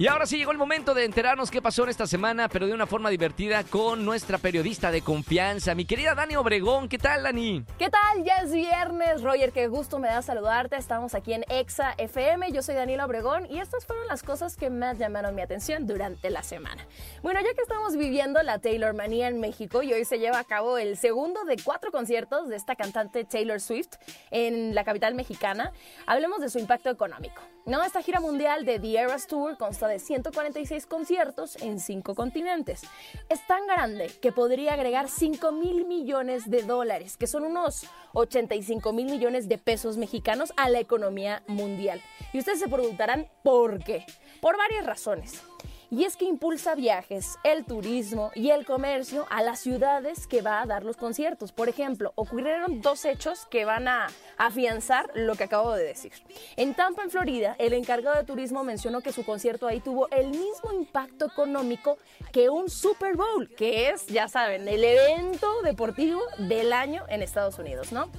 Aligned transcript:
Y 0.00 0.06
ahora 0.06 0.26
sí 0.26 0.38
llegó 0.38 0.52
el 0.52 0.58
momento 0.58 0.94
de 0.94 1.04
enterarnos 1.04 1.50
qué 1.50 1.60
pasó 1.60 1.82
en 1.82 1.88
esta 1.88 2.06
semana, 2.06 2.48
pero 2.48 2.68
de 2.68 2.72
una 2.72 2.86
forma 2.86 3.10
divertida 3.10 3.64
con 3.64 4.04
nuestra 4.04 4.38
periodista 4.38 4.92
de 4.92 5.02
confianza, 5.02 5.74
mi 5.74 5.86
querida 5.86 6.14
Dani 6.14 6.36
Obregón. 6.36 6.88
¿Qué 6.88 6.98
tal, 6.98 7.24
Dani? 7.24 7.64
¿Qué 7.80 7.90
tal? 7.90 8.22
Ya 8.22 8.36
es 8.36 8.52
viernes, 8.52 9.22
Roger, 9.22 9.50
qué 9.50 9.66
gusto 9.66 9.98
me 9.98 10.06
da 10.06 10.22
saludarte. 10.22 10.76
Estamos 10.76 11.16
aquí 11.16 11.32
en 11.32 11.44
Exa 11.48 11.94
FM. 11.98 12.52
Yo 12.52 12.62
soy 12.62 12.76
Daniela 12.76 13.06
Obregón 13.06 13.46
y 13.50 13.58
estas 13.58 13.86
fueron 13.86 14.06
las 14.06 14.22
cosas 14.22 14.56
que 14.56 14.70
más 14.70 14.98
llamaron 14.98 15.34
mi 15.34 15.42
atención 15.42 15.88
durante 15.88 16.30
la 16.30 16.44
semana. 16.44 16.86
Bueno, 17.20 17.40
ya 17.40 17.52
que 17.52 17.62
estamos 17.62 17.96
viviendo 17.96 18.40
la 18.44 18.60
Taylor 18.60 18.94
Manía 18.94 19.26
en 19.26 19.40
México 19.40 19.82
y 19.82 19.92
hoy 19.92 20.04
se 20.04 20.20
lleva 20.20 20.38
a 20.38 20.44
cabo 20.44 20.78
el 20.78 20.96
segundo 20.96 21.42
de 21.42 21.56
cuatro 21.64 21.90
conciertos 21.90 22.48
de 22.48 22.54
esta 22.54 22.76
cantante 22.76 23.24
Taylor 23.24 23.60
Swift 23.60 23.96
en 24.30 24.76
la 24.76 24.84
capital 24.84 25.16
mexicana, 25.16 25.72
hablemos 26.06 26.40
de 26.40 26.50
su 26.50 26.60
impacto 26.60 26.88
económico. 26.88 27.42
No, 27.66 27.82
esta 27.82 28.00
gira 28.00 28.20
mundial 28.20 28.64
de 28.64 28.78
The 28.78 28.98
Eras 28.98 29.26
Tour 29.26 29.58
consta 29.58 29.87
de 29.88 29.98
146 29.98 30.86
conciertos 30.86 31.56
en 31.56 31.80
cinco 31.80 32.14
continentes. 32.14 32.82
Es 33.28 33.46
tan 33.46 33.66
grande 33.66 34.10
que 34.22 34.32
podría 34.32 34.74
agregar 34.74 35.08
5 35.08 35.52
mil 35.52 35.86
millones 35.86 36.48
de 36.50 36.62
dólares, 36.62 37.16
que 37.16 37.26
son 37.26 37.44
unos 37.44 37.86
85 38.12 38.92
mil 38.92 39.06
millones 39.06 39.48
de 39.48 39.58
pesos 39.58 39.96
mexicanos 39.96 40.52
a 40.56 40.68
la 40.68 40.80
economía 40.80 41.42
mundial. 41.46 42.00
Y 42.32 42.38
ustedes 42.38 42.60
se 42.60 42.68
preguntarán 42.68 43.28
por 43.42 43.82
qué. 43.82 44.04
Por 44.40 44.56
varias 44.56 44.86
razones 44.86 45.42
y 45.90 46.04
es 46.04 46.16
que 46.16 46.24
impulsa 46.24 46.74
viajes, 46.74 47.38
el 47.44 47.64
turismo 47.64 48.30
y 48.34 48.50
el 48.50 48.66
comercio 48.66 49.26
a 49.30 49.42
las 49.42 49.60
ciudades 49.60 50.26
que 50.26 50.42
va 50.42 50.60
a 50.60 50.66
dar 50.66 50.84
los 50.84 50.96
conciertos. 50.96 51.52
Por 51.52 51.68
ejemplo, 51.68 52.12
ocurrieron 52.14 52.82
dos 52.82 53.04
hechos 53.04 53.46
que 53.50 53.64
van 53.64 53.88
a 53.88 54.08
afianzar 54.36 55.10
lo 55.14 55.34
que 55.34 55.44
acabo 55.44 55.72
de 55.72 55.84
decir. 55.84 56.12
En 56.56 56.74
Tampa, 56.74 57.02
en 57.02 57.10
Florida, 57.10 57.56
el 57.58 57.72
encargado 57.72 58.16
de 58.16 58.24
turismo 58.24 58.64
mencionó 58.64 59.00
que 59.00 59.12
su 59.12 59.24
concierto 59.24 59.66
ahí 59.66 59.80
tuvo 59.80 60.08
el 60.10 60.28
mismo 60.28 60.72
impacto 60.72 61.26
económico 61.26 61.98
que 62.32 62.50
un 62.50 62.68
Super 62.68 63.16
Bowl, 63.16 63.48
que 63.56 63.90
es, 63.90 64.06
ya 64.06 64.28
saben, 64.28 64.68
el 64.68 64.84
evento 64.84 65.62
deportivo 65.62 66.20
del 66.38 66.72
año 66.72 67.04
en 67.08 67.22
Estados 67.22 67.58
Unidos, 67.58 67.92
¿no? 67.92 68.10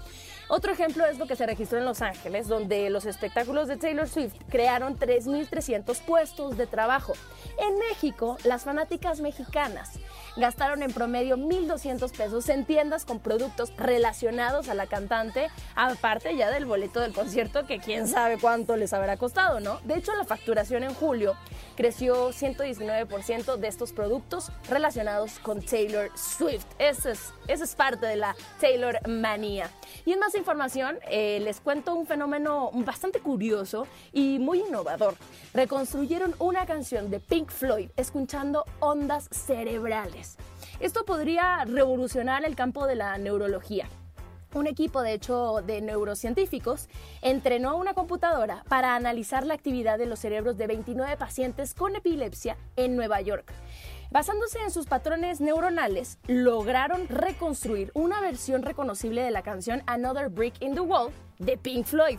Otro 0.51 0.73
ejemplo 0.73 1.05
es 1.05 1.19
lo 1.19 1.27
que 1.27 1.35
se 1.35 1.45
registró 1.45 1.77
en 1.77 1.85
Los 1.85 2.01
Ángeles, 2.01 2.47
donde 2.47 2.89
los 2.89 3.05
espectáculos 3.05 3.67
de 3.67 3.77
Taylor 3.77 4.09
Swift 4.09 4.33
crearon 4.49 4.97
3.300 4.97 6.01
puestos 6.01 6.57
de 6.57 6.65
trabajo. 6.65 7.13
En 7.59 7.77
México, 7.77 8.35
las 8.43 8.63
fanáticas 8.63 9.21
mexicanas 9.21 9.99
gastaron 10.37 10.83
en 10.83 10.91
promedio 10.91 11.37
1.200 11.37 12.11
pesos 12.15 12.49
en 12.49 12.65
tiendas 12.65 13.05
con 13.05 13.19
productos 13.19 13.73
relacionados 13.77 14.69
a 14.69 14.73
la 14.73 14.87
cantante, 14.87 15.49
aparte 15.75 16.35
ya 16.35 16.49
del 16.51 16.65
boleto 16.65 16.99
del 16.99 17.13
concierto 17.13 17.65
que 17.65 17.79
quién 17.79 18.07
sabe 18.07 18.37
cuánto 18.37 18.75
les 18.75 18.93
habrá 18.93 19.17
costado, 19.17 19.59
¿no? 19.59 19.79
De 19.83 19.95
hecho, 19.95 20.15
la 20.15 20.25
facturación 20.25 20.83
en 20.83 20.93
julio 20.93 21.35
creció 21.75 22.31
119% 22.31 23.57
de 23.57 23.67
estos 23.67 23.93
productos 23.93 24.51
relacionados 24.69 25.39
con 25.39 25.61
Taylor 25.61 26.11
Swift. 26.15 26.65
Eso 26.77 27.09
es, 27.09 27.33
eso 27.47 27.63
es 27.63 27.75
parte 27.75 28.05
de 28.05 28.15
la 28.15 28.35
Taylor 28.59 28.99
manía. 29.07 29.69
Y 30.05 30.11
en 30.11 30.19
más 30.19 30.35
información, 30.35 30.97
eh, 31.09 31.39
les 31.41 31.61
cuento 31.61 31.95
un 31.95 32.05
fenómeno 32.05 32.71
bastante 32.73 33.19
curioso 33.19 33.87
y 34.11 34.39
muy 34.39 34.59
innovador. 34.59 35.15
Reconstruyeron 35.53 36.35
una 36.39 36.65
canción 36.65 37.09
de 37.09 37.19
Pink 37.19 37.49
Floyd 37.49 37.89
escuchando 37.95 38.65
ondas 38.79 39.29
cerebrales. 39.31 40.18
Esto 40.79 41.05
podría 41.05 41.65
revolucionar 41.65 42.45
el 42.45 42.55
campo 42.55 42.87
de 42.87 42.95
la 42.95 43.17
neurología. 43.17 43.87
Un 44.53 44.65
equipo, 44.65 45.03
de 45.03 45.13
hecho, 45.13 45.61
de 45.61 45.79
neurocientíficos 45.79 46.89
entrenó 47.21 47.77
una 47.77 47.93
computadora 47.93 48.63
para 48.67 48.95
analizar 48.95 49.45
la 49.45 49.53
actividad 49.53 49.99
de 49.99 50.07
los 50.07 50.19
cerebros 50.19 50.57
de 50.57 50.65
29 50.65 51.17
pacientes 51.17 51.75
con 51.75 51.95
epilepsia 51.95 52.57
en 52.75 52.95
Nueva 52.95 53.21
York. 53.21 53.51
Basándose 54.11 54.57
en 54.63 54.71
sus 54.71 54.87
patrones 54.87 55.39
neuronales, 55.39 56.17
lograron 56.25 57.07
reconstruir 57.09 57.91
una 57.93 58.19
versión 58.21 58.63
reconocible 58.63 59.21
de 59.21 59.29
la 59.29 59.43
canción 59.43 59.83
Another 59.85 60.29
Brick 60.29 60.55
in 60.61 60.73
the 60.73 60.79
Wall 60.79 61.11
de 61.37 61.59
Pink 61.59 61.85
Floyd. 61.85 62.17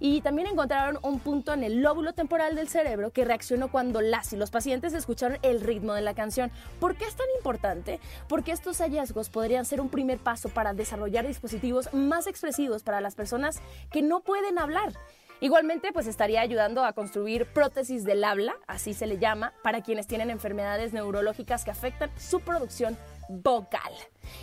Y 0.00 0.20
también 0.20 0.48
encontraron 0.48 0.98
un 1.02 1.18
punto 1.18 1.54
en 1.54 1.64
el 1.64 1.80
lóbulo 1.80 2.12
temporal 2.12 2.56
del 2.56 2.68
cerebro 2.68 3.10
que 3.10 3.24
reaccionó 3.24 3.70
cuando 3.70 4.02
las 4.02 4.34
y 4.34 4.36
los 4.36 4.50
pacientes 4.50 4.92
escucharon 4.92 5.38
el 5.40 5.62
ritmo 5.62 5.94
de 5.94 6.02
la 6.02 6.14
canción. 6.14 6.50
¿Por 6.78 6.94
qué 6.94 7.06
es 7.06 7.16
tan 7.16 7.26
importante? 7.38 8.00
Porque 8.28 8.52
estos 8.52 8.78
hallazgos 8.78 9.30
podrían 9.30 9.64
ser 9.64 9.80
un 9.80 9.88
primer 9.88 10.18
paso 10.18 10.50
para 10.50 10.74
desarrollar 10.74 11.26
dispositivos 11.26 11.92
más 11.94 12.26
expresivos 12.26 12.82
para 12.82 13.00
las 13.00 13.14
personas 13.14 13.60
que 13.90 14.02
no 14.02 14.20
pueden 14.20 14.58
hablar. 14.58 14.92
Igualmente, 15.42 15.90
pues 15.92 16.06
estaría 16.06 16.42
ayudando 16.42 16.84
a 16.84 16.92
construir 16.92 17.46
prótesis 17.46 18.04
del 18.04 18.24
habla, 18.24 18.56
así 18.66 18.92
se 18.92 19.06
le 19.06 19.18
llama, 19.18 19.54
para 19.62 19.82
quienes 19.82 20.06
tienen 20.06 20.28
enfermedades 20.28 20.92
neurológicas 20.92 21.64
que 21.64 21.70
afectan 21.70 22.10
su 22.18 22.40
producción 22.40 22.98
vocal. 23.30 23.92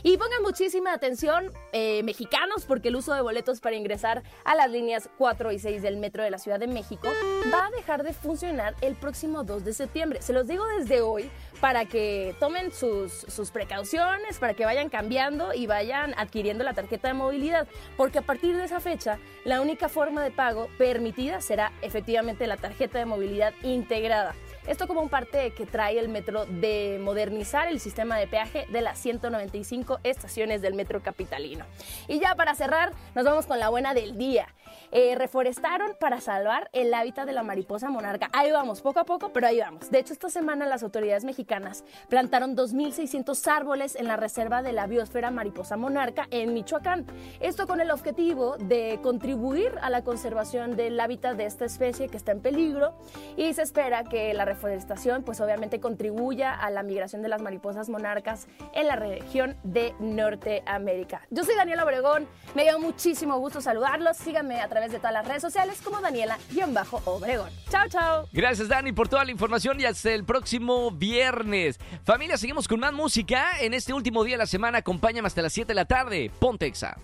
Y 0.04 0.18
pongan 0.18 0.42
muchísima 0.42 0.94
atención, 0.94 1.54
eh, 1.72 2.04
mexicanos, 2.04 2.66
porque 2.66 2.90
el 2.90 2.96
uso 2.96 3.14
de 3.14 3.22
boletos 3.22 3.60
para 3.60 3.76
ingresar 3.76 4.24
a 4.44 4.56
las 4.56 4.70
líneas 4.70 5.10
4 5.18 5.52
y 5.52 5.60
6 5.60 5.82
del 5.82 5.98
metro 5.98 6.24
de 6.24 6.32
la 6.32 6.38
Ciudad 6.38 6.60
de 6.60 6.68
México 6.68 7.10
va 7.54 7.68
a 7.68 7.72
dejar 7.72 8.04
de 8.04 8.14
funcionar 8.14 8.76
el 8.82 8.96
próximo 8.96 9.44
2 9.44 9.64
de 9.64 9.74
septiembre. 9.74 10.22
Se 10.22 10.34
los 10.34 10.48
digo 10.48 10.66
desde 10.78 11.02
hoy 11.02 11.30
para 11.62 11.86
que 11.86 12.36
tomen 12.40 12.72
sus, 12.72 13.12
sus 13.12 13.52
precauciones, 13.52 14.38
para 14.40 14.54
que 14.54 14.66
vayan 14.66 14.90
cambiando 14.90 15.54
y 15.54 15.68
vayan 15.68 16.14
adquiriendo 16.18 16.64
la 16.64 16.74
tarjeta 16.74 17.08
de 17.08 17.14
movilidad, 17.14 17.68
porque 17.96 18.20
a 18.20 18.24
partir 18.24 18.56
de 18.56 18.66
esa 18.66 18.80
fecha 18.80 19.20
la 19.46 19.62
única 19.62 19.90
forma 19.90 20.24
de 20.24 20.32
pago 20.32 20.68
permitida 20.78 21.42
será 21.42 21.72
efectivamente 21.82 22.48
la 22.48 22.58
tarjeta 22.58 23.00
de 23.00 23.06
movilidad 23.06 23.54
integrada. 23.64 24.36
Esto 24.68 24.86
como 24.86 25.08
parte 25.08 25.52
que 25.52 25.66
trae 25.66 25.98
el 25.98 26.10
metro 26.10 26.46
de 26.46 27.00
modernizar 27.02 27.70
el 27.70 27.80
sistema 27.80 28.18
de 28.18 28.28
peaje 28.28 28.66
de 28.70 28.82
las 28.82 29.00
195 29.00 30.00
estaciones 30.04 30.62
del 30.62 30.74
metro 30.74 31.02
capitalino. 31.02 31.66
Y 32.10 32.20
ya 32.20 32.36
para 32.36 32.54
cerrar, 32.54 32.92
nos 33.16 33.24
vamos 33.24 33.46
con 33.46 33.60
la 33.60 33.70
buena 33.70 33.94
del 33.94 34.18
día. 34.18 34.48
Eh, 34.92 35.16
reforestaron 35.16 35.96
para 36.00 36.22
salvar 36.22 36.70
el 36.74 36.94
hábitat 36.94 37.26
de 37.26 37.34
la 37.34 37.44
mariposa 37.44 37.90
monarca. 37.90 38.30
Ahí 38.34 38.52
vamos, 38.52 38.82
poco 38.82 39.00
a 39.00 39.06
poco, 39.06 39.32
pero 39.34 39.48
ahí 39.48 39.60
vamos. 39.60 39.90
De 39.90 40.00
hecho, 40.00 40.14
esta 40.14 40.30
semana 40.30 40.66
las 40.66 40.84
autoridades 40.84 41.24
mexicanas 41.24 41.84
plantaron 42.10 42.56
2.600 42.56 43.48
árboles 43.48 43.96
en 43.96 44.08
la 44.08 44.18
reserva 44.18 44.62
de 44.62 44.74
la 44.74 44.88
biosfera 44.88 45.32
mariposa 45.32 45.78
monarca 45.78 46.28
en 46.32 46.54
Michoacán. 46.54 47.06
Esto 47.40 47.68
con 47.68 47.82
el 47.82 47.92
objetivo 47.92 48.58
de 48.58 49.00
contribuir 49.02 49.74
a 49.82 49.90
la 49.90 50.04
conservación 50.04 50.76
del 50.76 51.00
hábitat 51.00 51.38
de 51.38 51.46
esta 51.46 51.66
especie 51.66 52.08
que 52.10 52.18
está 52.18 52.32
en 52.32 52.42
peligro 52.42 52.98
y 53.36 53.54
se 53.54 53.62
espera 53.62 54.04
que 54.04 54.34
la 54.34 54.46
reforestación 54.58 55.24
pues 55.24 55.40
obviamente 55.40 55.80
contribuya 55.80 56.54
a 56.54 56.72
la 56.72 56.82
migración 56.82 57.22
de 57.22 57.30
las 57.30 57.42
mariposas 57.42 57.90
monarcas 57.90 58.48
en 58.74 58.88
la 58.88 58.96
región 58.96 59.56
de 59.64 59.94
Norteamérica. 60.00 61.22
Yo 61.30 61.44
soy 61.44 61.56
Daniela 61.56 61.84
Obregón, 61.84 62.28
me 62.56 62.64
dio 62.64 62.80
muchísimo 62.80 63.38
gusto 63.38 63.62
saludarlos, 63.62 64.18
síganme 64.18 64.60
a 64.60 64.68
través 64.68 64.92
de 64.92 64.98
todas 64.98 65.14
las 65.14 65.28
redes 65.28 65.44
sociales 65.44 65.80
como 65.84 66.02
Daniela-Obregón. 66.02 67.50
Chao, 67.70 67.88
chao. 67.88 68.28
Gracias 68.34 68.68
Dani 68.68 68.92
por 68.94 69.08
toda 69.08 69.24
la 69.24 69.32
información 69.32 69.80
y 69.80 69.86
hasta 69.86 70.12
el 70.12 70.26
próximo 70.26 70.90
viernes. 70.90 71.80
Familia, 72.04 72.38
seguimos 72.38 72.68
con 72.68 72.80
más 72.80 72.94
música 72.94 73.60
en 73.62 73.76
este 73.76 73.94
último 73.94 74.24
día 74.24 74.34
de 74.36 74.40
la 74.40 74.48
semana, 74.48 74.80
acompáñame 74.80 75.28
hasta 75.28 75.44
las 75.44 75.54
7 75.54 75.68
de 75.68 75.76
la 75.76 75.86
tarde. 75.86 76.32
Pontexa. 76.40 76.98